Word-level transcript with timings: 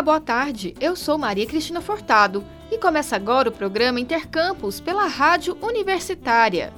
Olá, 0.00 0.04
boa 0.16 0.20
tarde. 0.20 0.74
Eu 0.80 0.96
sou 0.96 1.18
Maria 1.18 1.44
Cristina 1.44 1.82
Fortado 1.82 2.42
e 2.72 2.78
começa 2.78 3.14
agora 3.14 3.50
o 3.50 3.52
programa 3.52 4.00
Intercampus 4.00 4.80
pela 4.80 5.06
Rádio 5.06 5.58
Universitária. 5.60 6.72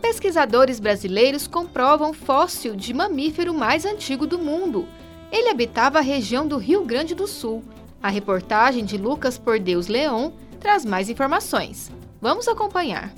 Pesquisadores 0.00 0.80
brasileiros 0.80 1.46
comprovam 1.46 2.14
fóssil 2.14 2.74
de 2.74 2.94
mamífero 2.94 3.52
mais 3.52 3.84
antigo 3.84 4.26
do 4.26 4.38
mundo. 4.38 4.88
Ele 5.30 5.50
habitava 5.50 5.98
a 5.98 6.00
região 6.00 6.48
do 6.48 6.56
Rio 6.56 6.86
Grande 6.86 7.14
do 7.14 7.26
Sul. 7.26 7.62
A 8.02 8.08
reportagem 8.08 8.82
de 8.82 8.96
Lucas 8.96 9.36
Por 9.36 9.58
Deus 9.58 9.88
Leon 9.88 10.30
traz 10.58 10.86
mais 10.86 11.10
informações. 11.10 11.92
Vamos 12.18 12.48
acompanhar. 12.48 13.12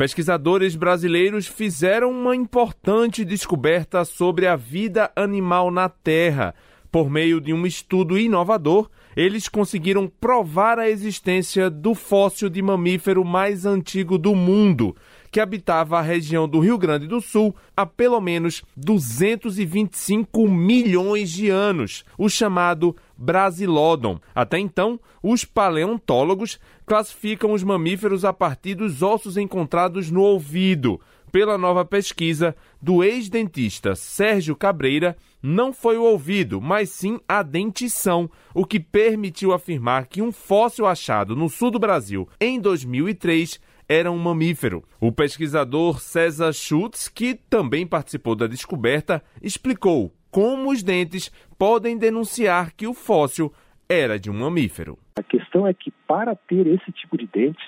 Pesquisadores 0.00 0.76
brasileiros 0.76 1.46
fizeram 1.46 2.10
uma 2.10 2.34
importante 2.34 3.22
descoberta 3.22 4.02
sobre 4.02 4.46
a 4.46 4.56
vida 4.56 5.12
animal 5.14 5.70
na 5.70 5.90
Terra. 5.90 6.54
Por 6.90 7.10
meio 7.10 7.38
de 7.38 7.52
um 7.52 7.66
estudo 7.66 8.18
inovador, 8.18 8.88
eles 9.14 9.46
conseguiram 9.46 10.08
provar 10.08 10.78
a 10.78 10.88
existência 10.88 11.68
do 11.68 11.94
fóssil 11.94 12.48
de 12.48 12.62
mamífero 12.62 13.22
mais 13.22 13.66
antigo 13.66 14.16
do 14.16 14.34
mundo, 14.34 14.96
que 15.30 15.40
habitava 15.40 15.98
a 15.98 16.02
região 16.02 16.48
do 16.48 16.58
Rio 16.58 16.76
Grande 16.76 17.06
do 17.06 17.20
Sul 17.20 17.54
há 17.76 17.86
pelo 17.86 18.20
menos 18.20 18.62
225 18.76 20.48
milhões 20.48 21.30
de 21.30 21.48
anos, 21.48 22.04
o 22.18 22.28
chamado 22.28 22.96
Brasilodon. 23.16 24.18
Até 24.34 24.58
então, 24.58 24.98
os 25.22 25.44
paleontólogos 25.44 26.58
classificam 26.84 27.52
os 27.52 27.62
mamíferos 27.62 28.24
a 28.24 28.32
partir 28.32 28.74
dos 28.74 29.02
ossos 29.02 29.36
encontrados 29.36 30.10
no 30.10 30.22
ouvido. 30.22 31.00
Pela 31.30 31.56
nova 31.56 31.84
pesquisa 31.84 32.56
do 32.82 33.04
ex-dentista 33.04 33.94
Sérgio 33.94 34.56
Cabreira, 34.56 35.16
não 35.40 35.72
foi 35.72 35.96
o 35.96 36.02
ouvido, 36.02 36.60
mas 36.60 36.90
sim 36.90 37.20
a 37.28 37.42
dentição, 37.42 38.28
o 38.52 38.66
que 38.66 38.80
permitiu 38.80 39.52
afirmar 39.52 40.06
que 40.06 40.20
um 40.20 40.32
fóssil 40.32 40.86
achado 40.86 41.36
no 41.36 41.48
sul 41.48 41.70
do 41.70 41.78
Brasil 41.78 42.28
em 42.40 42.58
2003 42.58 43.60
era 43.90 44.08
um 44.08 44.16
mamífero. 44.16 44.84
O 45.00 45.10
pesquisador 45.10 45.98
César 45.98 46.52
Schutz, 46.52 47.08
que 47.08 47.34
também 47.34 47.84
participou 47.84 48.36
da 48.36 48.46
descoberta, 48.46 49.20
explicou 49.42 50.12
como 50.30 50.70
os 50.70 50.80
dentes 50.80 51.28
podem 51.58 51.98
denunciar 51.98 52.72
que 52.72 52.86
o 52.86 52.94
fóssil 52.94 53.52
era 53.88 54.16
de 54.16 54.30
um 54.30 54.34
mamífero. 54.34 54.96
A 55.18 55.24
questão 55.24 55.66
é 55.66 55.74
que 55.74 55.90
para 56.06 56.36
ter 56.36 56.68
esse 56.68 56.92
tipo 56.92 57.18
de 57.18 57.26
dentes 57.26 57.66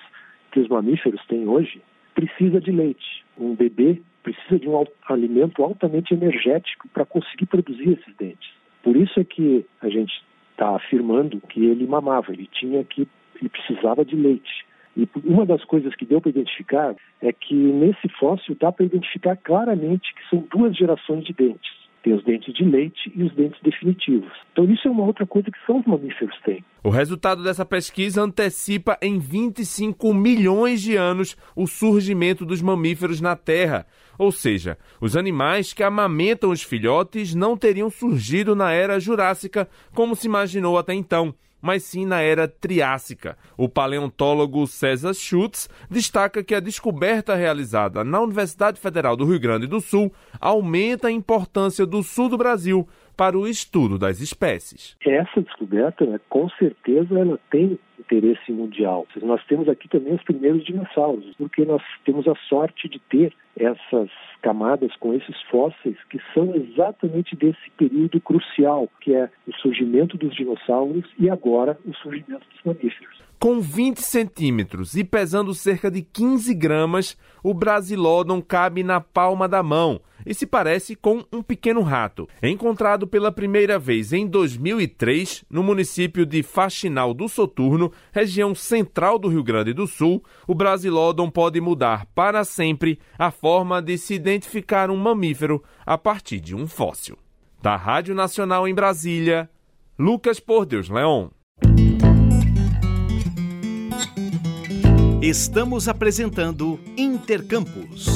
que 0.53 0.61
os 0.61 0.69
mamíferos 0.69 1.21
têm 1.27 1.49
hoje, 1.49 1.83
precisa 2.15 2.61
de 2.61 2.71
leite. 2.71 3.25
Um 3.37 3.57
bebê 3.57 4.01
precisa 4.23 4.61
de 4.61 4.69
um 4.69 4.85
alimento 5.09 5.65
altamente 5.65 6.15
energético 6.15 6.87
para 6.91 7.05
conseguir 7.05 7.47
produzir 7.47 7.99
esses 7.99 8.15
dentes. 8.17 8.49
Por 8.85 8.95
isso 8.95 9.19
é 9.19 9.25
que 9.25 9.67
a 9.81 9.89
gente 9.89 10.13
está 10.53 10.77
afirmando 10.77 11.41
que 11.41 11.65
ele 11.65 11.85
mamava, 11.85 12.33
ele 12.33 12.49
tinha 12.53 12.85
que, 12.85 13.09
ele 13.41 13.49
precisava 13.49 14.05
de 14.05 14.15
leite. 14.15 14.65
E 14.97 15.09
uma 15.25 15.47
das 15.47 15.65
coisas 15.65 15.95
que 15.95 16.05
deu 16.05 16.21
para 16.21 16.31
identificar 16.31 16.95
é 17.21 17.33
que 17.33 17.55
nesse 17.55 18.09
fóssil 18.19 18.57
dá 18.61 18.71
para 18.71 18.85
identificar 18.85 19.37
claramente 19.37 20.15
que 20.15 20.29
são 20.29 20.47
duas 20.55 20.77
gerações 20.77 21.25
de 21.25 21.33
dentes. 21.33 21.83
Tem 22.03 22.13
os 22.13 22.25
dentes 22.25 22.53
de 22.53 22.65
leite 22.65 23.13
e 23.15 23.23
os 23.23 23.33
dentes 23.35 23.61
definitivos. 23.63 24.33
Então 24.53 24.65
isso 24.65 24.89
é 24.89 24.91
uma 24.91 25.05
outra 25.05 25.25
coisa 25.25 25.51
que 25.51 25.59
só 25.65 25.79
os 25.79 25.87
mamíferos 25.87 26.37
têm. 26.45 26.63
O 26.83 26.91
resultado 26.91 27.45
dessa 27.45 27.65
pesquisa 27.65 28.21
antecipa 28.21 28.99
em 29.01 29.21
25 29.21 30.13
milhões 30.13 30.83
de 30.83 30.97
anos 30.97 31.37
o 31.55 31.67
surgimento 31.67 32.45
dos 32.45 32.61
mamíferos 32.61 33.21
na 33.21 33.37
Terra. 33.37 33.87
Ou 34.19 34.33
seja, 34.33 34.77
os 35.01 35.17
animais 35.17 35.73
que 35.73 35.85
amamentam 35.85 36.51
os 36.51 36.63
filhotes 36.63 37.37
não 37.37 37.57
teriam 37.57 37.89
surgido 37.89 38.57
na 38.57 38.73
era 38.73 38.99
Jurássica 38.99 39.69
como 39.95 40.17
se 40.17 40.27
imaginou 40.27 40.77
até 40.77 40.93
então 40.93 41.33
mas 41.63 41.85
sim 41.85 42.05
na 42.05 42.21
era 42.21 42.49
Triássica. 42.49 43.39
O 43.57 43.69
paleontólogo 43.69 44.67
César 44.67 45.15
Schutz 45.15 45.71
destaca 45.89 46.43
que 46.43 46.55
a 46.55 46.61
descoberta 46.61 47.37
realizada 47.37 48.03
na 48.03 48.21
Universidade 48.21 48.81
Federal 48.81 49.17
do 49.17 49.25
Rio 49.25 49.41
Grande 49.41 49.67
do 49.69 49.81
Sul 49.81 50.13
aumenta 50.41 51.07
a 51.07 51.13
importância 51.13 51.87
do 51.87 52.03
sul 52.03 52.29
do 52.29 52.37
Brasil 52.37 52.87
para 53.17 53.39
o 53.39 53.47
estudo 53.47 53.99
das 53.99 54.21
espécies. 54.21 54.97
Essa 55.07 55.41
descoberta, 55.41 56.05
né, 56.05 56.19
com 56.29 56.49
certeza, 56.51 57.19
ela 57.19 57.39
tem 57.51 57.79
interesse 58.03 58.53
mundial. 58.53 59.07
Nós 59.23 59.45
temos 59.47 59.69
aqui 59.69 59.89
também 59.89 60.15
os 60.15 60.23
primeiros 60.23 60.65
dinossauros, 60.65 61.35
porque 61.37 61.65
nós 61.65 61.83
temos 62.05 62.27
a 62.29 62.35
sorte 62.49 62.89
de 62.89 62.99
ter 62.99 63.33
essas 63.57 64.11
camadas 64.43 64.95
com 64.97 65.15
esses 65.15 65.41
fósseis 65.43 65.97
que 66.11 66.19
são 66.35 66.55
exatamente 66.55 67.37
desse 67.37 67.71
período 67.77 68.21
crucial, 68.21 68.89
que 69.01 69.15
é 69.15 69.31
o 69.47 69.53
surgimento 69.57 70.17
dos 70.17 70.35
dinossauros 70.35 71.05
e 71.19 71.31
agora 71.31 71.79
o 71.87 71.95
surgimento 71.95 72.47
dos 72.51 72.63
mamíferos. 72.65 73.23
Com 73.43 73.61
20 73.61 74.01
centímetros 74.01 74.95
e 74.95 75.03
pesando 75.03 75.53
cerca 75.53 75.91
de 75.91 76.01
15 76.01 76.55
gramas, 76.55 77.17
o 77.43 77.53
Brasilodon 77.53 78.41
cabe 78.41 78.85
na 78.85 79.01
palma 79.01 79.49
da 79.49 79.65
mão 79.65 80.01
e 80.25 80.33
se 80.33 80.47
parece 80.47 80.95
com 80.95 81.25
um 81.33 81.43
pequeno 81.43 81.83
rato. 81.83 82.29
Encontrado 82.41 83.05
pela 83.05 83.33
primeira 83.33 83.81
vez 83.81 84.13
em 84.13 84.29
2003 84.29 85.45
no 85.51 85.61
município 85.61 86.25
de 86.25 86.41
Faxinal 86.45 87.13
do 87.13 87.29
Soturno, 87.29 87.91
região 88.13 88.55
central 88.55 89.19
do 89.19 89.27
Rio 89.27 89.43
Grande 89.43 89.73
do 89.73 89.89
Sul, 89.89 90.23
o 90.47 90.55
Brasilodon 90.55 91.29
pode 91.29 91.61
mudar 91.61 92.07
para 92.15 92.45
sempre 92.45 93.01
a 93.19 93.33
forma 93.33 93.83
de 93.83 93.99
se 93.99 94.15
identificar 94.15 94.89
um 94.89 94.97
mamífero 94.97 95.61
a 95.85 95.99
partir 95.99 96.39
de 96.39 96.55
um 96.55 96.69
fóssil. 96.69 97.19
Da 97.61 97.75
Rádio 97.75 98.15
Nacional 98.15 98.69
em 98.69 98.73
Brasília, 98.75 99.51
Lucas 99.99 100.39
Por 100.39 100.65
Deus 100.65 100.89
Leon. 100.89 101.29
Estamos 105.23 105.87
apresentando 105.87 106.81
Intercampus. 106.97 108.07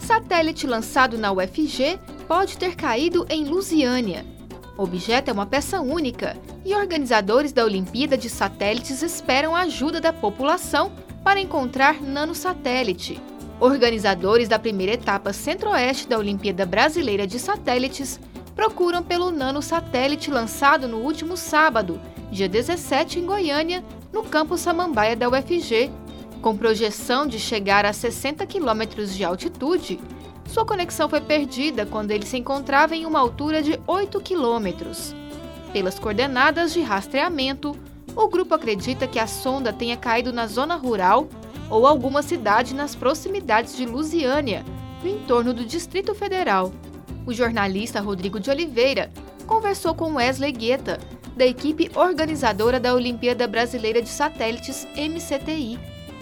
Satélite 0.00 0.66
lançado 0.66 1.16
na 1.16 1.30
UFG 1.30 1.96
pode 2.26 2.58
ter 2.58 2.74
caído 2.74 3.24
em 3.30 3.44
Lusiânia. 3.44 4.26
O 4.76 4.82
objeto 4.82 5.28
é 5.28 5.32
uma 5.32 5.46
peça 5.46 5.80
única 5.80 6.36
e 6.64 6.74
organizadores 6.74 7.52
da 7.52 7.64
Olimpíada 7.64 8.18
de 8.18 8.28
Satélites 8.28 9.00
esperam 9.00 9.54
a 9.54 9.60
ajuda 9.60 10.00
da 10.00 10.12
população 10.12 10.90
para 11.22 11.40
encontrar 11.40 12.02
nanosatélite. 12.02 13.22
Organizadores 13.60 14.48
da 14.48 14.58
primeira 14.58 14.94
etapa 14.94 15.32
centro-oeste 15.32 16.08
da 16.08 16.18
Olimpíada 16.18 16.66
Brasileira 16.66 17.28
de 17.28 17.38
Satélites 17.38 18.18
procuram 18.54 19.02
pelo 19.02 19.30
nanosatélite 19.30 20.30
lançado 20.30 20.86
no 20.86 20.98
último 20.98 21.36
sábado, 21.36 22.00
dia 22.30 22.48
17, 22.48 23.18
em 23.18 23.26
Goiânia, 23.26 23.84
no 24.12 24.22
campo 24.22 24.56
Samambaia 24.56 25.16
da 25.16 25.28
UFG. 25.28 25.90
Com 26.40 26.56
projeção 26.56 27.26
de 27.26 27.38
chegar 27.38 27.84
a 27.84 27.92
60 27.92 28.44
quilômetros 28.46 29.14
de 29.14 29.24
altitude, 29.24 30.00
sua 30.46 30.66
conexão 30.66 31.08
foi 31.08 31.20
perdida 31.20 31.86
quando 31.86 32.10
ele 32.10 32.26
se 32.26 32.36
encontrava 32.36 32.96
em 32.96 33.06
uma 33.06 33.20
altura 33.20 33.62
de 33.62 33.80
8 33.86 34.20
quilômetros. 34.20 35.14
Pelas 35.72 35.98
coordenadas 35.98 36.72
de 36.72 36.82
rastreamento, 36.82 37.76
o 38.14 38.28
grupo 38.28 38.54
acredita 38.54 39.06
que 39.06 39.18
a 39.18 39.26
sonda 39.26 39.72
tenha 39.72 39.96
caído 39.96 40.32
na 40.32 40.46
zona 40.46 40.74
rural 40.74 41.28
ou 41.70 41.86
alguma 41.86 42.22
cidade 42.22 42.74
nas 42.74 42.94
proximidades 42.94 43.76
de 43.76 43.86
Lusiânia, 43.86 44.62
no 45.02 45.08
entorno 45.08 45.54
do 45.54 45.64
Distrito 45.64 46.14
Federal. 46.14 46.72
O 47.24 47.32
jornalista 47.32 48.00
Rodrigo 48.00 48.40
de 48.40 48.50
Oliveira 48.50 49.10
conversou 49.46 49.94
com 49.94 50.14
Wesley 50.14 50.52
Guetta, 50.52 50.98
da 51.36 51.46
equipe 51.46 51.90
organizadora 51.94 52.80
da 52.80 52.94
Olimpíada 52.94 53.46
Brasileira 53.46 54.02
de 54.02 54.08
Satélites 54.08 54.86
MCTI, 54.96 55.78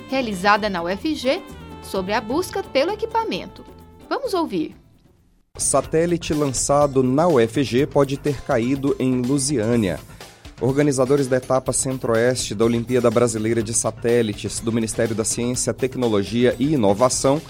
realizada 0.08 0.69
na 0.69 0.82
UFG, 0.82 1.43
sobre 1.82 2.12
a 2.12 2.20
busca 2.20 2.62
pelo 2.62 2.93
equipamento. 2.93 3.64
Vamos 4.08 4.35
ouvir. 4.35 4.76
Satélite 5.56 6.32
lançado 6.35 7.02
na 7.02 7.26
UFG 7.26 7.87
pode 7.87 8.17
ter 8.17 8.43
caído 8.43 8.94
em 8.99 9.23
Lusiânia. 9.23 9.99
Organizadores 10.61 11.26
da 11.26 11.38
etapa 11.38 11.73
Centro-Oeste 11.73 12.55
da 12.55 12.67
Olimpíada 12.67 13.11
Brasileira 13.11 13.62
de 13.62 13.73
Satélites 13.73 14.61
do 14.61 14.70
Ministério 14.70 15.14
da 15.14 15.25
Ciência, 15.25 15.73
Tecnologia 15.73 16.55
e 16.58 16.75
Inovação 16.75 17.41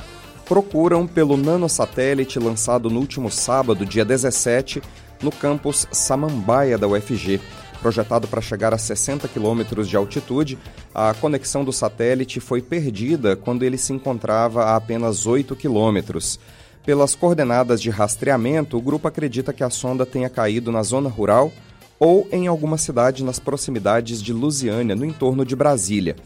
procuram 0.50 1.06
pelo 1.06 1.36
nanosatélite 1.36 2.36
lançado 2.40 2.90
no 2.90 2.98
último 2.98 3.30
sábado, 3.30 3.86
dia 3.86 4.04
17, 4.04 4.82
no 5.22 5.30
campus 5.30 5.86
Samambaia 5.92 6.76
da 6.76 6.88
UFG. 6.88 7.40
Projetado 7.80 8.26
para 8.26 8.40
chegar 8.40 8.74
a 8.74 8.78
60 8.78 9.28
quilômetros 9.28 9.88
de 9.88 9.96
altitude, 9.96 10.58
a 10.92 11.14
conexão 11.14 11.64
do 11.64 11.72
satélite 11.72 12.40
foi 12.40 12.60
perdida 12.60 13.36
quando 13.36 13.62
ele 13.62 13.78
se 13.78 13.92
encontrava 13.92 14.64
a 14.64 14.74
apenas 14.74 15.24
8 15.24 15.54
quilômetros. 15.54 16.40
Pelas 16.84 17.14
coordenadas 17.14 17.80
de 17.80 17.88
rastreamento, 17.88 18.76
o 18.76 18.82
grupo 18.82 19.06
acredita 19.06 19.52
que 19.52 19.62
a 19.62 19.70
sonda 19.70 20.04
tenha 20.04 20.28
caído 20.28 20.72
na 20.72 20.82
zona 20.82 21.08
rural 21.08 21.52
ou 21.96 22.26
em 22.32 22.48
alguma 22.48 22.76
cidade 22.76 23.22
nas 23.22 23.38
proximidades 23.38 24.20
de 24.20 24.32
Lusiânia, 24.32 24.96
no 24.96 25.04
entorno 25.04 25.44
de 25.44 25.54
Brasília. 25.54 26.16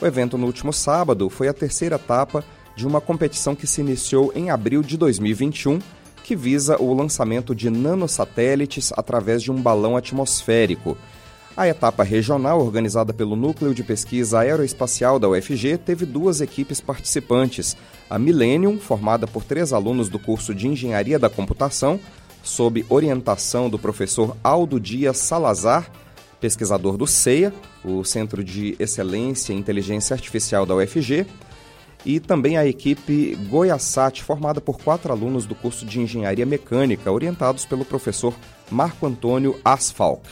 O 0.00 0.06
evento 0.06 0.38
no 0.38 0.46
último 0.46 0.72
sábado 0.72 1.28
foi 1.28 1.48
a 1.48 1.52
terceira 1.52 1.96
etapa 1.96 2.44
de 2.76 2.86
uma 2.86 3.00
competição 3.00 3.54
que 3.54 3.66
se 3.66 3.80
iniciou 3.80 4.32
em 4.34 4.50
abril 4.50 4.82
de 4.82 4.96
2021, 4.96 5.78
que 6.22 6.36
visa 6.36 6.80
o 6.80 6.94
lançamento 6.94 7.54
de 7.54 7.68
nanosatélites 7.68 8.92
através 8.96 9.42
de 9.42 9.50
um 9.50 9.60
balão 9.60 9.96
atmosférico. 9.96 10.96
A 11.54 11.68
etapa 11.68 12.02
regional, 12.02 12.60
organizada 12.60 13.12
pelo 13.12 13.36
Núcleo 13.36 13.74
de 13.74 13.82
Pesquisa 13.82 14.40
Aeroespacial 14.40 15.18
da 15.18 15.28
UFG, 15.28 15.76
teve 15.76 16.06
duas 16.06 16.40
equipes 16.40 16.80
participantes. 16.80 17.76
A 18.08 18.18
Millennium, 18.18 18.78
formada 18.78 19.26
por 19.26 19.44
três 19.44 19.70
alunos 19.72 20.08
do 20.08 20.18
curso 20.18 20.54
de 20.54 20.66
Engenharia 20.66 21.18
da 21.18 21.28
Computação, 21.28 22.00
sob 22.42 22.86
orientação 22.88 23.68
do 23.68 23.78
professor 23.78 24.34
Aldo 24.42 24.80
Dias 24.80 25.18
Salazar, 25.18 25.90
pesquisador 26.40 26.96
do 26.96 27.06
CEIA, 27.06 27.52
o 27.84 28.02
Centro 28.02 28.42
de 28.42 28.74
Excelência 28.78 29.52
em 29.52 29.58
Inteligência 29.58 30.14
Artificial 30.14 30.64
da 30.64 30.74
UFG, 30.74 31.26
e 32.04 32.18
também 32.20 32.56
a 32.56 32.66
equipe 32.66 33.36
Goiasat, 33.48 34.22
formada 34.22 34.60
por 34.60 34.78
quatro 34.78 35.12
alunos 35.12 35.46
do 35.46 35.54
curso 35.54 35.84
de 35.86 36.00
Engenharia 36.00 36.46
Mecânica, 36.46 37.10
orientados 37.10 37.64
pelo 37.64 37.84
professor 37.84 38.34
Marco 38.70 39.06
Antônio 39.06 39.58
Asfalk. 39.64 40.22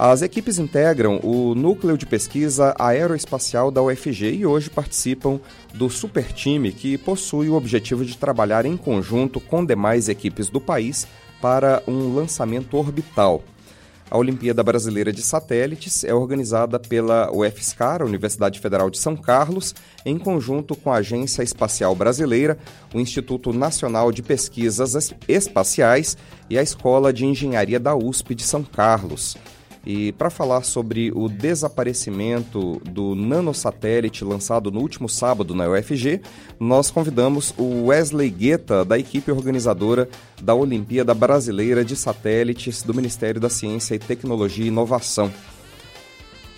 As 0.00 0.22
equipes 0.22 0.60
integram 0.60 1.18
o 1.24 1.56
Núcleo 1.56 1.98
de 1.98 2.06
Pesquisa 2.06 2.72
Aeroespacial 2.78 3.68
da 3.68 3.82
UFG 3.82 4.30
e 4.30 4.46
hoje 4.46 4.70
participam 4.70 5.40
do 5.74 5.90
super 5.90 6.32
time 6.32 6.70
que 6.70 6.96
possui 6.96 7.48
o 7.48 7.54
objetivo 7.54 8.04
de 8.04 8.16
trabalhar 8.16 8.64
em 8.64 8.76
conjunto 8.76 9.40
com 9.40 9.64
demais 9.64 10.08
equipes 10.08 10.48
do 10.48 10.60
país 10.60 11.04
para 11.40 11.82
um 11.88 12.14
lançamento 12.14 12.76
orbital. 12.76 13.42
A 14.10 14.16
Olimpíada 14.16 14.62
Brasileira 14.62 15.12
de 15.12 15.20
Satélites 15.20 16.02
é 16.02 16.14
organizada 16.14 16.78
pela 16.78 17.30
UFSCar, 17.30 18.02
Universidade 18.02 18.58
Federal 18.58 18.88
de 18.88 18.98
São 18.98 19.14
Carlos, 19.14 19.74
em 20.04 20.18
conjunto 20.18 20.74
com 20.74 20.90
a 20.90 20.96
Agência 20.96 21.42
Espacial 21.42 21.94
Brasileira, 21.94 22.56
o 22.94 22.98
Instituto 22.98 23.52
Nacional 23.52 24.10
de 24.10 24.22
Pesquisas 24.22 25.12
Espaciais 25.28 26.16
e 26.48 26.58
a 26.58 26.62
Escola 26.62 27.12
de 27.12 27.26
Engenharia 27.26 27.78
da 27.78 27.94
USP 27.94 28.34
de 28.34 28.44
São 28.44 28.62
Carlos. 28.64 29.36
E 29.88 30.12
para 30.12 30.28
falar 30.28 30.64
sobre 30.64 31.10
o 31.14 31.30
desaparecimento 31.30 32.78
do 32.84 33.14
nanosatélite 33.14 34.22
lançado 34.22 34.70
no 34.70 34.80
último 34.80 35.08
sábado 35.08 35.54
na 35.54 35.66
UFG, 35.66 36.20
nós 36.60 36.90
convidamos 36.90 37.54
o 37.56 37.86
Wesley 37.86 38.28
Guetta, 38.28 38.84
da 38.84 38.98
equipe 38.98 39.32
organizadora 39.32 40.06
da 40.42 40.54
Olimpíada 40.54 41.14
Brasileira 41.14 41.82
de 41.82 41.96
Satélites 41.96 42.82
do 42.82 42.92
Ministério 42.92 43.40
da 43.40 43.48
Ciência 43.48 43.94
e 43.94 43.98
Tecnologia 43.98 44.66
e 44.66 44.68
Inovação. 44.68 45.32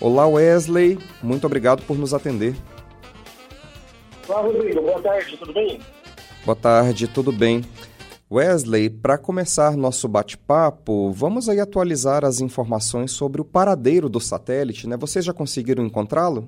Olá, 0.01 0.27
Wesley, 0.27 0.99
muito 1.23 1.47
obrigado 1.47 1.83
por 1.83 1.97
nos 1.97 2.13
atender. 2.13 2.53
Olá, 4.27 4.41
Rodrigo, 4.41 4.81
boa 4.81 5.01
tarde, 5.01 5.37
tudo 5.37 5.53
bem? 5.53 5.79
Boa 6.43 6.55
tarde, 6.57 7.07
tudo 7.07 7.31
bem. 7.31 7.63
Wesley, 8.31 8.89
para 8.89 9.17
começar 9.17 9.75
nosso 9.75 10.07
bate-papo, 10.07 11.11
vamos 11.11 11.49
aí 11.49 11.59
atualizar 11.59 12.23
as 12.23 12.39
informações 12.39 13.11
sobre 13.11 13.41
o 13.41 13.45
paradeiro 13.45 14.07
do 14.07 14.21
satélite, 14.21 14.87
né? 14.87 14.95
Vocês 14.95 15.25
já 15.25 15.33
conseguiram 15.33 15.83
encontrá-lo? 15.83 16.47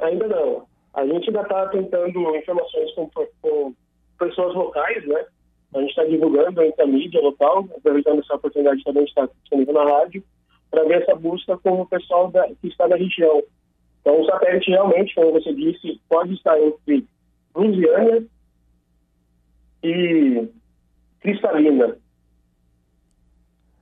Ainda 0.00 0.26
não. 0.26 0.66
A 0.92 1.06
gente 1.06 1.28
ainda 1.28 1.42
está 1.42 1.68
tentando 1.68 2.34
informações 2.34 2.92
com, 2.96 3.08
com, 3.40 3.74
pessoas 4.18 4.56
locais, 4.56 5.06
né? 5.06 5.24
A 5.72 5.78
gente 5.78 5.90
está 5.90 6.04
divulgando 6.04 6.62
entre 6.62 6.82
a 6.82 6.86
mídia 6.86 7.20
local, 7.20 7.68
aproveitando 7.76 8.18
essa 8.18 8.34
oportunidade 8.34 8.82
também 8.82 9.04
de 9.04 9.10
estar 9.10 9.28
disponível 9.40 9.74
na 9.74 9.84
rádio, 9.84 10.20
para 10.68 10.82
ver 10.82 11.02
essa 11.02 11.14
busca 11.14 11.56
com 11.58 11.80
o 11.80 11.86
pessoal 11.86 12.32
da, 12.32 12.44
que 12.60 12.66
está 12.66 12.88
na 12.88 12.96
região. 12.96 13.40
Então, 14.00 14.20
o 14.20 14.26
satélite 14.26 14.68
realmente, 14.68 15.14
como 15.14 15.30
você 15.30 15.54
disse, 15.54 16.00
pode 16.08 16.34
estar 16.34 16.60
entre 16.60 17.06
Lusiânia 17.54 18.26
e 19.84 20.48
cristalina. 21.20 21.96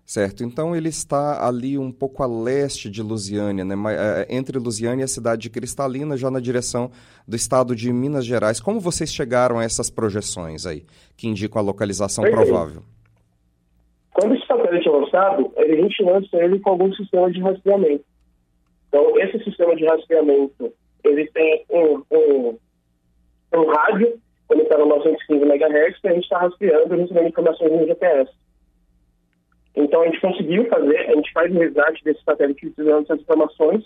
Certo, 0.05 0.45
então 0.45 0.77
ele 0.77 0.89
está 0.89 1.47
ali 1.47 1.79
um 1.79 1.91
pouco 1.91 2.23
a 2.23 2.27
leste 2.27 2.91
de 2.91 3.03
Lusiânia, 3.03 3.65
né? 3.65 3.75
É, 3.97 4.37
entre 4.37 4.59
Lusiânia 4.59 5.03
e 5.03 5.05
a 5.05 5.09
cidade 5.09 5.43
de 5.43 5.49
Cristalina, 5.49 6.19
já 6.19 6.31
na 6.31 6.39
direção 6.39 6.91
do 7.27 7.35
estado 7.35 7.75
de 7.75 7.91
Minas 7.91 8.27
Gerais. 8.27 8.61
Como 8.61 8.79
vocês 8.79 9.11
chegaram 9.11 9.59
a 9.59 9.65
essas 9.65 9.89
projeções 9.89 10.67
aí, 10.67 10.85
que 11.17 11.29
indicam 11.29 11.63
a 11.63 11.65
localização 11.65 12.25
provável? 12.25 12.83
Quando 14.13 14.35
esse 14.35 14.47
satélite 14.47 14.87
é 14.87 14.91
lançado, 14.91 15.53
a 15.57 15.67
gente 15.67 16.03
lança 16.03 16.37
ele 16.37 16.59
com 16.59 16.71
algum 16.71 16.93
sistema 16.93 17.33
de 17.33 17.41
rastreamento. 17.41 18.05
Então, 18.89 19.19
esse 19.19 19.43
sistema 19.45 19.75
de 19.75 19.87
rastreamento, 19.87 20.71
ele 21.05 21.27
tem 21.29 21.65
um, 21.71 22.03
um, 22.13 22.59
um 23.55 23.67
rádio 23.67 24.21
conectado 24.53 24.83
a 24.83 24.87
915 24.87 25.45
MHz, 25.45 25.99
que 25.99 26.09
a 26.09 26.13
gente 26.13 26.25
está 26.25 26.39
rastreando 26.39 26.95
e 26.95 26.99
recebendo 26.99 27.29
informações 27.29 27.73
no 27.73 27.87
GPS. 27.87 28.31
Então 29.75 30.03
a 30.03 30.07
gente 30.07 30.21
conseguiu 30.21 30.69
fazer, 30.69 30.99
a 30.99 31.15
gente 31.15 31.33
faz 31.33 31.51
o 31.51 31.59
resgate 31.59 32.05
desse 32.05 32.23
satélite 32.23 32.67
utilizando 32.67 33.05
essas 33.05 33.21
informações, 33.21 33.85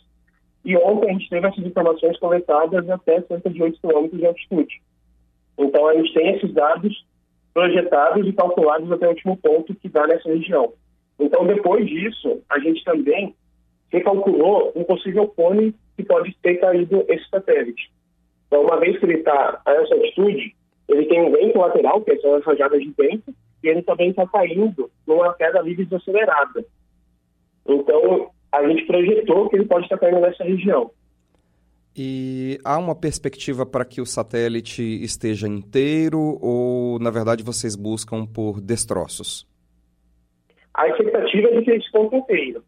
e 0.64 0.76
ontem 0.76 1.10
a 1.10 1.12
gente 1.12 1.30
teve 1.30 1.46
essas 1.46 1.64
informações 1.64 2.18
coletadas 2.18 2.90
até 2.90 3.20
cerca 3.22 3.48
de 3.48 3.62
8 3.62 3.80
km 3.80 4.16
de 4.16 4.26
altitude. 4.26 4.82
Então 5.56 5.86
a 5.86 5.94
gente 5.94 6.12
tem 6.12 6.34
esses 6.34 6.52
dados 6.52 7.06
projetados 7.54 8.26
e 8.26 8.32
calculados 8.32 8.90
até 8.90 9.06
o 9.06 9.10
último 9.10 9.36
ponto 9.36 9.74
que 9.74 9.88
dá 9.88 10.06
nessa 10.06 10.28
região. 10.28 10.72
Então 11.18 11.46
depois 11.46 11.86
disso, 11.86 12.42
a 12.50 12.58
gente 12.58 12.82
também 12.84 13.34
recalculou 13.90 14.72
um 14.74 14.82
possível 14.82 15.28
cone 15.28 15.72
que 15.96 16.02
pode 16.02 16.36
ter 16.42 16.56
caído 16.56 17.04
esse 17.08 17.26
satélite. 17.28 17.90
Então, 18.46 18.62
uma 18.62 18.78
vez 18.78 18.98
que 18.98 19.06
ele 19.06 19.18
está 19.18 19.60
a 19.64 19.72
essa 19.72 19.94
altitude, 19.94 20.54
ele 20.88 21.06
tem 21.06 21.20
um 21.20 21.32
vento 21.32 21.58
lateral, 21.58 22.00
que 22.00 22.16
são 22.18 22.34
as 22.34 22.44
rajadas 22.44 22.80
de 22.80 22.92
vento, 22.96 23.34
e 23.62 23.68
ele 23.68 23.82
também 23.82 24.10
está 24.10 24.26
caindo 24.26 24.90
numa 25.06 25.34
queda 25.34 25.60
livre 25.60 25.84
desacelerada. 25.84 26.64
Então, 27.66 28.30
a 28.52 28.66
gente 28.66 28.86
projetou 28.86 29.48
que 29.48 29.56
ele 29.56 29.66
pode 29.66 29.84
estar 29.84 29.98
caindo 29.98 30.20
nessa 30.20 30.44
região. 30.44 30.90
E 31.98 32.58
há 32.62 32.78
uma 32.78 32.94
perspectiva 32.94 33.64
para 33.64 33.84
que 33.84 34.00
o 34.00 34.06
satélite 34.06 34.82
esteja 35.02 35.48
inteiro 35.48 36.38
ou, 36.42 36.98
na 36.98 37.10
verdade, 37.10 37.42
vocês 37.42 37.74
buscam 37.74 38.26
por 38.26 38.60
destroços? 38.60 39.46
A 40.74 40.86
expectativa 40.88 41.48
é 41.48 41.58
de 41.58 41.64
que 41.64 41.70
ele 41.70 41.82
esteja 41.82 42.16
inteiro. 42.16 42.62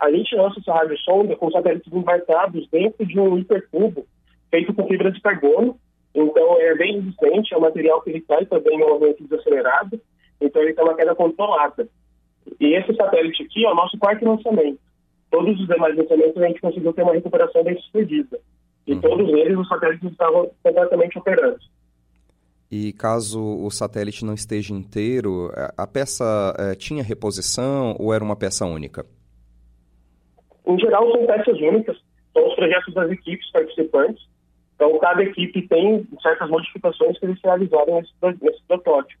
A 0.00 0.10
gente 0.10 0.34
lança 0.34 0.58
essa 0.58 0.72
rádio 0.72 0.96
sonda 1.00 1.36
com 1.36 1.50
satélites 1.50 1.92
embarcados 1.92 2.66
dentro 2.70 3.06
de 3.06 3.20
um 3.20 3.38
hipercubo 3.38 4.06
feito 4.50 4.74
com 4.74 4.86
fibra 4.86 5.10
de 5.10 5.20
carbono, 5.20 5.78
então 6.14 6.60
é 6.60 6.74
bem 6.74 7.00
resistente, 7.00 7.54
é 7.54 7.56
um 7.56 7.60
material 7.60 8.02
que 8.02 8.10
ele 8.10 8.20
cai 8.22 8.44
também 8.46 8.78
em 8.78 8.82
um 8.82 8.88
movimento 8.88 9.22
desacelerado, 9.22 10.00
então 10.40 10.62
ele 10.62 10.74
tem 10.74 10.84
uma 10.84 10.96
queda 10.96 11.14
controlada. 11.14 11.88
E 12.58 12.74
esse 12.74 12.94
satélite 12.94 13.42
aqui 13.42 13.64
é 13.64 13.70
o 13.70 13.74
nosso 13.74 13.98
quarto 13.98 14.24
lançamento. 14.24 14.80
Todos 15.30 15.58
os 15.60 15.66
demais 15.66 15.96
lançamentos 15.96 16.42
a 16.42 16.46
gente 16.48 16.60
conseguiu 16.60 16.92
ter 16.92 17.02
uma 17.02 17.12
recuperação 17.12 17.62
bem 17.62 17.78
sucedida. 17.80 18.40
E 18.86 18.94
uhum. 18.94 19.00
todos 19.00 19.28
eles 19.28 19.56
os 19.56 19.68
satélites 19.68 20.10
estavam 20.10 20.50
completamente 20.62 21.18
operantes. 21.18 21.68
E 22.70 22.92
caso 22.92 23.40
o 23.40 23.70
satélite 23.70 24.24
não 24.24 24.34
esteja 24.34 24.72
inteiro, 24.72 25.50
a 25.76 25.86
peça 25.86 26.54
é, 26.56 26.74
tinha 26.74 27.02
reposição 27.02 27.96
ou 27.98 28.14
era 28.14 28.22
uma 28.22 28.36
peça 28.36 28.64
única? 28.64 29.04
Em 30.66 30.78
geral, 30.78 31.10
são 31.10 31.26
peças 31.26 31.60
únicas. 31.60 31.96
São 32.32 32.46
os 32.46 32.54
projetos 32.54 32.94
das 32.94 33.10
equipes 33.10 33.50
participantes. 33.50 34.24
Então, 34.80 34.98
cada 34.98 35.22
equipe 35.22 35.68
tem 35.68 36.08
certas 36.22 36.48
modificações 36.48 37.18
que 37.18 37.26
eles 37.26 37.38
realizaram 37.44 37.96
nesse, 37.96 38.42
nesse 38.42 38.62
protótipo. 38.66 39.20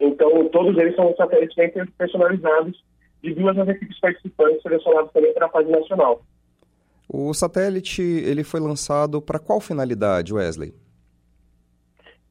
Então, 0.00 0.48
todos 0.48 0.78
eles 0.78 0.96
são 0.96 1.14
satélites 1.14 1.54
bem 1.54 1.70
personalizados 1.98 2.82
de 3.22 3.34
duas 3.34 3.54
das 3.54 3.68
equipes 3.68 4.00
participantes 4.00 4.62
selecionadas 4.62 5.12
também 5.12 5.34
para 5.34 5.44
a 5.44 5.50
fase 5.50 5.70
nacional. 5.70 6.22
O 7.06 7.34
satélite 7.34 8.00
ele 8.00 8.42
foi 8.42 8.60
lançado 8.60 9.20
para 9.20 9.38
qual 9.38 9.60
finalidade, 9.60 10.32
Wesley? 10.32 10.72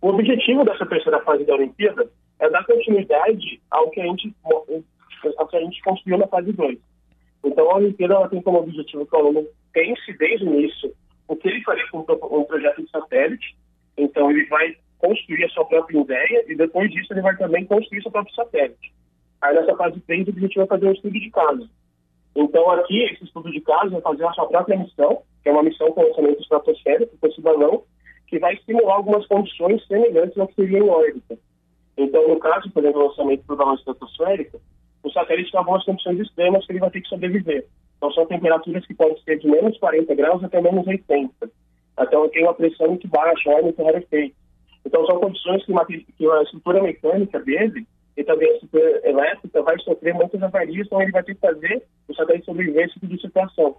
O 0.02 0.08
objetivo 0.08 0.64
dessa 0.66 0.86
terceira 0.88 1.22
fase 1.22 1.46
da 1.46 1.54
Olimpíada 1.54 2.10
é 2.40 2.50
dar 2.50 2.66
continuidade 2.66 3.62
ao 3.70 3.92
que 3.92 4.02
a 4.02 4.06
gente, 4.06 4.36
ao 4.44 5.48
que 5.48 5.58
a 5.58 5.62
gente 5.62 5.80
construiu 5.84 6.18
na 6.18 6.28
fase 6.28 6.52
2. 6.52 6.80
Então, 7.44 7.70
a 7.70 7.76
Olimpíada 7.76 8.16
ela 8.16 8.30
tem 8.30 8.42
como 8.42 8.58
objetivo 8.58 9.06
que 9.06 9.16
o 9.16 9.20
aluno 9.20 9.46
pense 9.72 10.18
desde 10.18 10.44
o 10.44 10.56
início 10.56 10.92
o 11.28 11.36
que 11.36 11.48
ele 11.48 11.62
faria 11.64 11.88
com 11.90 12.00
um 12.00 12.44
projeto 12.46 12.82
de 12.82 12.90
satélite. 12.90 13.58
Então, 13.98 14.30
ele 14.32 14.46
vai 14.46 14.76
construir 14.98 15.44
a 15.46 15.50
sua 15.50 15.66
própria 15.66 16.00
ideia 16.00 16.46
e 16.48 16.56
depois 16.56 16.90
disso 16.92 17.14
ele 17.14 17.22
vai 17.22 17.36
também 17.38 17.66
construir 17.66 18.02
seu 18.02 18.12
próprio 18.12 18.34
satélite. 18.34 18.94
Aí, 19.42 19.56
nessa 19.56 19.76
fase 19.76 20.00
3, 20.02 20.30
a 20.30 20.40
gente 20.40 20.58
vai 20.58 20.68
fazer 20.68 20.88
um 20.88 20.94
estudo 20.94 21.14
de 21.14 21.30
caso. 21.30 21.70
Então, 22.36 22.70
aqui, 22.72 23.04
esse 23.04 23.24
estudo 23.24 23.52
de 23.52 23.62
caso 23.62 23.92
vai 23.92 24.02
fazer 24.02 24.26
a 24.26 24.34
sua 24.34 24.48
própria 24.48 24.78
missão, 24.78 25.22
que 25.44 25.50
é 25.50 25.52
uma 25.52 25.64
missão 25.64 25.92
com 25.92 26.04
lançamento 26.04 26.42
estratosférico, 26.42 27.18
com 27.18 27.32
cidadão, 27.32 27.84
que 28.28 28.40
vai 28.40 28.54
estimular 28.54 28.96
algumas 28.96 29.26
condições 29.28 29.86
semelhantes 29.88 30.38
ao 30.38 30.48
que 30.48 30.56
seria 30.56 30.80
em 30.80 30.90
órbita. 30.90 31.38
Então, 31.98 32.28
no 32.28 32.40
caso, 32.40 32.70
por 32.72 32.84
exemplo, 32.84 33.02
o 33.02 33.08
lançamento 33.08 33.44
do 33.48 33.56
balão 33.56 33.76
estratosférico, 33.76 34.62
o 35.04 35.12
satélite 35.12 35.52
tem 35.52 35.58
algumas 35.58 35.84
condições 35.84 36.20
extremas 36.20 36.66
que 36.66 36.72
ele 36.72 36.80
vai 36.80 36.92
ter 36.92 37.02
que 37.02 37.08
sobreviver. 37.08 37.66
Então, 37.98 38.12
são 38.12 38.26
temperaturas 38.26 38.86
que 38.86 38.94
podem 38.94 39.18
ser 39.24 39.40
de 39.40 39.48
menos 39.48 39.78
40 39.80 40.14
graus 40.16 40.44
até 40.44 40.62
menos 40.62 40.86
80. 40.86 41.50
Então, 42.00 42.30
tem 42.30 42.44
uma 42.44 42.54
pressão 42.54 42.88
muito 42.88 43.08
baixa, 43.08 43.52
ar 43.52 43.64
muito 43.64 43.84
rarefeito. 43.84 44.36
Então, 44.86 45.06
são 45.06 45.20
condições 45.20 45.66
que, 45.66 45.72
uma, 45.72 45.86
que 45.86 46.06
a 46.32 46.44
estrutura 46.44 46.82
mecânica 46.82 47.40
dele 47.40 47.86
e 48.16 48.24
também 48.24 48.50
a 48.50 48.54
estrutura 48.54 49.02
elétrica 49.04 49.62
vai 49.62 49.78
sofrer 49.80 50.14
muitas 50.14 50.42
avarias, 50.42 50.88
então 50.88 51.02
ele 51.02 51.12
vai 51.12 51.24
ter 51.24 51.36
que 51.36 51.42
fazer 51.42 51.84
o 52.08 52.16
satélite 52.16 52.46
sobreviver 52.46 52.84
a 52.84 52.86
esse 52.86 52.94
tipo 52.94 53.08
de 53.08 53.22
situação. 53.22 53.78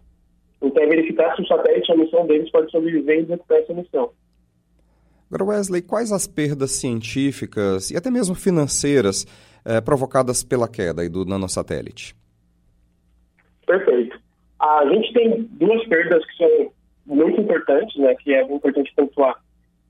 Então, 0.61 0.83
é 0.83 0.87
verificar 0.87 1.35
se 1.37 1.43
o 1.43 1.47
satélite, 1.47 1.93
a 1.93 1.97
missão 1.97 2.27
deles, 2.27 2.51
pode 2.51 2.71
sobreviver 2.71 3.19
e 3.19 3.23
executar 3.23 3.59
essa 3.59 3.73
missão. 3.73 4.11
Agora, 5.31 5.45
Wesley, 5.45 5.83
quais 5.83 6.11
as 6.11 6.27
perdas 6.27 6.71
científicas 6.73 7.91
e 7.91 7.97
até 7.97 8.11
mesmo 8.11 8.35
financeiras 8.35 9.27
eh, 9.65 9.81
provocadas 9.81 10.43
pela 10.43 10.67
queda 10.67 11.09
do 11.09 11.25
nanosatélite? 11.25 12.17
Perfeito. 13.67 14.08
A 14.61 14.87
gente 14.87 15.13
tem 15.13 15.43
duas 15.53 15.87
perdas 15.87 16.25
que 16.27 16.37
são 16.37 16.73
muito 17.07 17.41
importantes, 17.41 17.97
né, 17.97 18.15
que 18.17 18.35
é 18.35 18.43
importante 18.43 18.93
pontuar, 18.95 19.37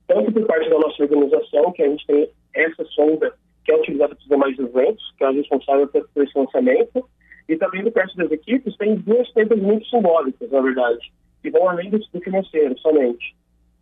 tanto 0.06 0.32
por 0.32 0.46
parte 0.46 0.68
da 0.68 0.78
nossa 0.78 1.02
organização, 1.02 1.72
que 1.72 1.82
a 1.82 1.88
gente 1.88 2.06
tem 2.06 2.30
essa 2.54 2.84
sonda 2.86 3.32
que 3.64 3.72
é 3.72 3.76
utilizada 3.76 4.14
para 4.14 4.22
os 4.22 4.28
demais 4.28 4.58
eventos, 4.58 5.14
que 5.16 5.24
é 5.24 5.26
a 5.26 5.30
responsável 5.30 5.88
por 5.88 6.24
esse 6.24 6.38
lançamento, 6.38 7.04
e 7.48 7.56
também 7.56 7.82
do 7.82 7.90
parte 7.90 8.16
das 8.16 8.30
equipes, 8.30 8.76
tem 8.76 8.96
duas 8.96 9.30
perdas 9.32 9.58
muito 9.58 9.86
simbólicas, 9.88 10.50
na 10.50 10.60
verdade, 10.60 11.12
que 11.42 11.50
vão 11.50 11.68
além 11.68 11.90
do, 11.90 11.98
financeiro 12.20 12.78
somente, 12.78 13.34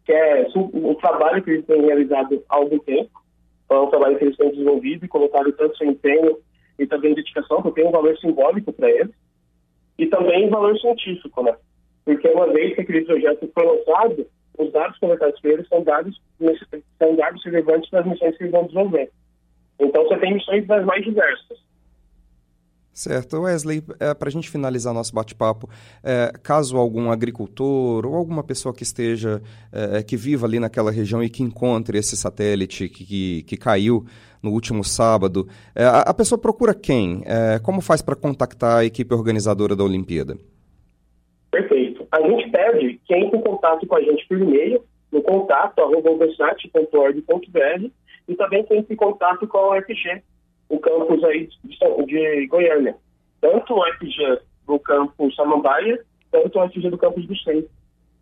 que 0.04 0.12
é 0.12 0.46
o 0.54 0.94
trabalho 0.96 1.42
que 1.42 1.50
eles 1.50 1.66
têm 1.66 1.82
realizado 1.82 2.42
há 2.48 2.56
algum 2.56 2.78
tempo, 2.80 3.10
é 3.68 3.86
trabalho 3.86 4.18
que 4.18 4.24
eles 4.24 4.36
têm 4.36 4.50
desenvolvido 4.50 5.04
e 5.04 5.08
colocado 5.08 5.52
tanto 5.52 5.76
seu 5.76 5.88
empenho 5.88 6.38
e 6.78 6.86
também 6.86 7.14
dedicação, 7.14 7.62
que 7.62 7.72
tem 7.72 7.86
um 7.86 7.90
valor 7.90 8.16
simbólico 8.18 8.72
para 8.72 8.88
eles, 8.90 9.14
e 9.98 10.06
também 10.06 10.48
valor 10.48 10.78
científico, 10.78 11.42
né? 11.42 11.54
Porque 12.04 12.28
uma 12.28 12.52
vez 12.52 12.74
que 12.74 12.82
aquele 12.82 13.04
projeto 13.04 13.50
foi 13.52 13.64
lançado, 13.64 14.26
os 14.58 14.72
dados 14.72 14.98
coletados 14.98 15.40
por 15.40 15.50
eles 15.50 15.68
são 15.68 15.82
dados, 15.82 16.20
são 16.98 17.16
dados 17.16 17.44
relevantes 17.44 17.90
para 17.90 18.00
as 18.00 18.06
missões 18.06 18.36
que 18.36 18.44
eles 18.44 18.52
vão 18.52 18.64
desenvolver. 18.64 19.10
Então, 19.78 20.04
você 20.04 20.16
tem 20.18 20.34
missões 20.34 20.66
das 20.66 20.84
mais 20.84 21.04
diversas. 21.04 21.66
Certo. 22.96 23.42
Wesley, 23.42 23.82
é, 24.00 24.14
para 24.14 24.30
a 24.30 24.32
gente 24.32 24.48
finalizar 24.48 24.94
nosso 24.94 25.14
bate-papo, 25.14 25.68
é, 26.02 26.32
caso 26.42 26.78
algum 26.78 27.10
agricultor 27.10 28.06
ou 28.06 28.14
alguma 28.14 28.42
pessoa 28.42 28.74
que 28.74 28.82
esteja, 28.82 29.42
é, 29.70 30.02
que 30.02 30.16
viva 30.16 30.46
ali 30.46 30.58
naquela 30.58 30.90
região 30.90 31.22
e 31.22 31.28
que 31.28 31.42
encontre 31.42 31.98
esse 31.98 32.16
satélite 32.16 32.88
que, 32.88 33.04
que, 33.04 33.42
que 33.42 33.56
caiu 33.58 34.06
no 34.46 34.52
último 34.52 34.84
sábado, 34.84 35.48
é, 35.74 35.84
a, 35.84 36.00
a, 36.00 36.14
pessoa 36.14 36.40
procura 36.40 36.72
quem? 36.72 37.22
É, 37.26 37.58
como 37.58 37.80
faz 37.80 38.00
para 38.00 38.14
contactar 38.14 38.78
a 38.78 38.84
equipe 38.84 39.12
organizadora 39.12 39.74
da 39.74 39.84
Olimpíada? 39.84 40.36
Perfeito. 41.50 42.06
A 42.12 42.20
gente 42.20 42.48
pede 42.50 43.00
que 43.04 43.14
entre 43.14 43.38
em 43.38 43.42
contato 43.42 43.86
com 43.86 43.96
a 43.96 44.00
gente 44.00 44.26
por 44.28 44.38
e-mail, 44.38 44.82
no 45.10 45.20
contato 45.22 45.80
arroba 45.80 46.26
e 48.28 48.34
também 48.34 48.64
que 48.64 48.74
entre 48.74 48.94
em 48.94 48.96
contato 48.96 49.46
com 49.46 49.58
a 49.58 49.78
UFG, 49.78 50.22
o 50.68 50.78
campus 50.78 51.22
aí 51.24 51.48
de, 51.64 52.06
de 52.06 52.46
Goiânia. 52.46 52.96
Tanto 53.40 53.74
o 53.74 53.84
FG 53.94 54.40
do 54.66 54.78
campus 54.78 55.34
Samambaia, 55.36 56.00
tanto 56.30 56.58
o 56.58 56.68
FG 56.68 56.90
do 56.90 56.98
campus 56.98 57.26
do 57.26 57.36
Centro. 57.38 57.70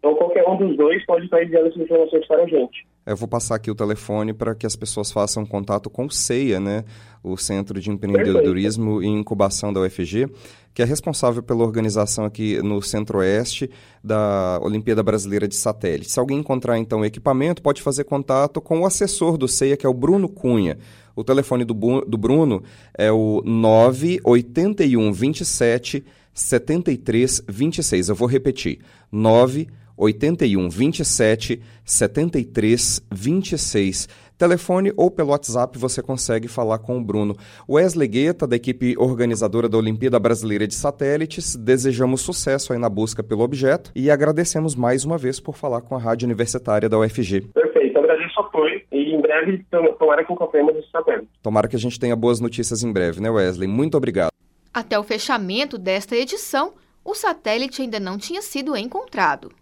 Então, 0.05 0.15
qualquer 0.17 0.47
um 0.47 0.55
dos 0.59 0.77
dois 0.77 1.03
pode 1.07 1.25
estar 1.25 1.43
enviando 1.43 1.69
essas 1.69 1.81
informações 1.81 2.27
para 2.27 2.43
a 2.43 2.47
gente. 2.47 2.87
Eu 3.07 3.17
vou 3.17 3.27
passar 3.27 3.55
aqui 3.55 3.71
o 3.71 3.75
telefone 3.75 4.35
para 4.35 4.55
que 4.55 4.67
as 4.67 4.77
pessoas 4.77 5.11
façam 5.11 5.47
contato 5.47 5.89
com 5.89 6.05
o 6.05 6.11
CEIA, 6.11 6.61
né? 6.61 6.85
o 7.23 7.39
Centro 7.39 7.81
de 7.81 7.91
Empreendedorismo 7.91 8.99
Perfeito. 8.99 9.17
e 9.17 9.19
Incubação 9.19 9.73
da 9.73 9.81
UFG, 9.81 10.29
que 10.75 10.83
é 10.83 10.85
responsável 10.85 11.43
pela 11.43 11.65
organização 11.65 12.27
aqui 12.27 12.61
no 12.63 12.83
Centro-Oeste 12.83 13.71
da 14.03 14.61
Olimpíada 14.63 15.03
Brasileira 15.03 15.49
de 15.49 15.55
Satélite. 15.55 16.11
Se 16.11 16.21
alguém 16.21 16.39
encontrar, 16.39 16.77
então, 16.77 17.01
o 17.01 17.05
equipamento, 17.07 17.63
pode 17.63 17.81
fazer 17.81 18.05
contato 18.05 18.61
com 18.61 18.81
o 18.81 18.85
assessor 18.85 19.39
do 19.39 19.49
CEIA, 19.49 19.75
que 19.75 19.87
é 19.87 19.89
o 19.89 19.95
Bruno 19.95 20.29
Cunha. 20.29 20.77
O 21.17 21.25
telefone 21.25 21.65
do, 21.65 21.73
do 21.73 22.19
Bruno 22.19 22.63
é 22.93 23.11
o 23.11 23.41
981 23.43 25.11
27 25.15 26.05
73 26.35 27.43
26. 27.49 28.11
Eu 28.11 28.15
vou 28.15 28.29
repetir. 28.29 28.81
981 29.11 29.84
81 29.97 30.69
27 30.69 31.63
73 31.85 33.03
26. 33.11 34.09
Telefone 34.37 34.93
ou 34.97 35.11
pelo 35.11 35.31
WhatsApp 35.31 35.79
você 35.79 36.03
consegue 36.03 36.49
falar 36.49 36.79
com 36.79 36.99
o 36.99 37.01
Bruno. 37.01 37.37
Wesley 37.69 38.09
Guetta, 38.09 38.47
da 38.47 38.57
equipe 38.57 38.97
organizadora 38.99 39.69
da 39.69 39.79
Olimpíada 39.79 40.19
Brasileira 40.19 40.67
de 40.67 40.75
Satélites, 40.75 41.55
desejamos 41.55 42.21
sucesso 42.21 42.73
aí 42.73 42.79
na 42.79 42.89
busca 42.89 43.23
pelo 43.23 43.43
objeto 43.43 43.93
e 43.95 44.11
agradecemos 44.11 44.75
mais 44.75 45.05
uma 45.05 45.17
vez 45.17 45.39
por 45.39 45.57
falar 45.57 45.83
com 45.83 45.95
a 45.95 45.99
Rádio 45.99 46.27
Universitária 46.27 46.89
da 46.89 46.99
UFG. 46.99 47.43
Perfeito, 47.55 47.97
agradeço 47.97 48.41
o 48.41 48.43
apoio 48.43 48.83
e 48.91 49.15
em 49.15 49.21
breve 49.21 49.65
tomara 49.99 50.25
que 50.25 50.33
encontremos 50.33 50.75
esse 50.77 50.91
satélite. 50.91 51.29
Tomara 51.41 51.69
que 51.69 51.77
a 51.77 51.79
gente 51.79 52.01
tenha 52.01 52.17
boas 52.17 52.41
notícias 52.41 52.83
em 52.83 52.93
breve, 52.93 53.21
né, 53.21 53.31
Wesley? 53.31 53.69
Muito 53.69 53.97
obrigado. 53.97 54.31
Até 54.73 54.99
o 54.99 55.05
fechamento 55.05 55.79
desta 55.79 56.17
edição, 56.17 56.73
o 57.05 57.15
satélite 57.15 57.83
ainda 57.83 58.01
não 58.01 58.19
tinha 58.19 58.43
sido 58.43 58.77
encontrado. 58.77 59.53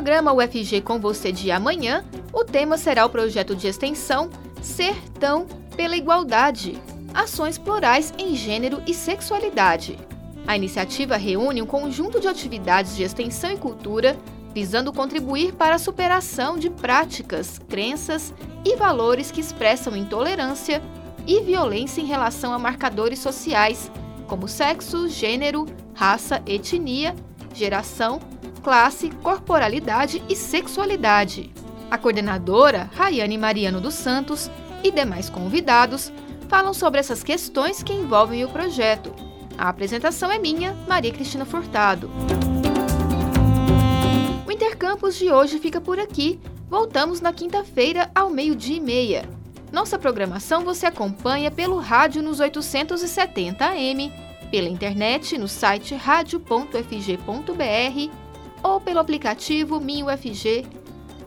Programa 0.00 0.32
UFG 0.32 0.80
com 0.80 0.98
você 0.98 1.30
de 1.30 1.50
amanhã, 1.50 2.02
o 2.32 2.42
tema 2.42 2.78
será 2.78 3.04
o 3.04 3.10
projeto 3.10 3.54
de 3.54 3.68
extensão 3.68 4.30
Sertão 4.62 5.46
pela 5.76 5.94
Igualdade 5.94 6.80
Ações 7.12 7.58
Plurais 7.58 8.10
em 8.16 8.34
Gênero 8.34 8.82
e 8.86 8.94
Sexualidade. 8.94 9.98
A 10.46 10.56
iniciativa 10.56 11.18
reúne 11.18 11.60
um 11.60 11.66
conjunto 11.66 12.18
de 12.18 12.28
atividades 12.28 12.96
de 12.96 13.02
extensão 13.02 13.52
e 13.52 13.58
cultura 13.58 14.16
visando 14.54 14.90
contribuir 14.90 15.52
para 15.52 15.74
a 15.74 15.78
superação 15.78 16.56
de 16.56 16.70
práticas, 16.70 17.58
crenças 17.68 18.32
e 18.64 18.76
valores 18.76 19.30
que 19.30 19.42
expressam 19.42 19.94
intolerância 19.94 20.80
e 21.26 21.42
violência 21.42 22.00
em 22.00 22.06
relação 22.06 22.54
a 22.54 22.58
marcadores 22.58 23.18
sociais 23.18 23.92
como 24.26 24.48
sexo, 24.48 25.10
gênero, 25.10 25.66
raça, 25.92 26.42
etnia, 26.46 27.14
geração, 27.52 28.18
classe, 28.60 29.10
corporalidade 29.22 30.22
e 30.28 30.36
sexualidade. 30.36 31.52
A 31.90 31.98
coordenadora, 31.98 32.88
Rayane 32.94 33.36
Mariano 33.36 33.80
dos 33.80 33.94
Santos, 33.94 34.50
e 34.82 34.90
demais 34.90 35.28
convidados 35.28 36.12
falam 36.48 36.72
sobre 36.72 37.00
essas 37.00 37.22
questões 37.22 37.82
que 37.82 37.92
envolvem 37.92 38.44
o 38.44 38.48
projeto. 38.48 39.14
A 39.56 39.68
apresentação 39.68 40.30
é 40.30 40.38
minha, 40.38 40.74
Maria 40.88 41.12
Cristina 41.12 41.44
Furtado. 41.44 42.10
O 44.46 44.50
Intercampus 44.50 45.16
de 45.16 45.30
hoje 45.30 45.58
fica 45.58 45.80
por 45.80 45.98
aqui. 45.98 46.40
Voltamos 46.68 47.20
na 47.20 47.32
quinta-feira 47.32 48.10
ao 48.14 48.30
meio-dia 48.30 48.76
e 48.76 48.80
meia. 48.80 49.28
Nossa 49.72 49.98
programação 49.98 50.64
você 50.64 50.86
acompanha 50.86 51.50
pelo 51.50 51.78
rádio 51.78 52.22
nos 52.22 52.40
870 52.40 53.64
AM, 53.64 54.12
pela 54.50 54.68
internet 54.68 55.38
no 55.38 55.46
site 55.46 55.94
radio.fg.br 55.94 56.70
ou 58.62 58.80
pelo 58.80 59.00
aplicativo 59.00 59.80
MinUFG. 59.80 60.66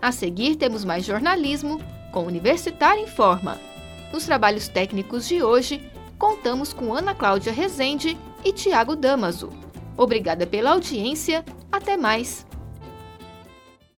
A 0.01 0.11
seguir 0.11 0.55
temos 0.55 0.83
mais 0.83 1.05
jornalismo 1.05 1.79
com 2.11 2.25
Universitário 2.25 3.01
em 3.01 3.07
Forma. 3.07 3.59
Nos 4.11 4.25
trabalhos 4.25 4.67
técnicos 4.67 5.27
de 5.27 5.41
hoje, 5.41 5.89
contamos 6.17 6.71
com 6.71 6.93
Ana 6.93 7.15
Cláudia 7.15 7.51
Rezende 7.51 8.17
e 8.45 8.53
Tiago 8.53 8.95
Damaso. 8.95 9.49
Obrigada 9.97 10.45
pela 10.45 10.71
audiência. 10.71 11.43
Até 11.71 11.97
mais! 11.97 12.45